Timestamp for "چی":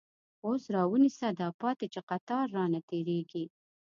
1.93-2.01